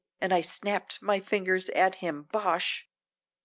and 0.19 0.33
I 0.33 0.41
snapped 0.41 0.99
my 1.03 1.19
finger 1.19 1.59
at 1.75 1.95
him 2.01 2.23
"bosh! 2.31 2.89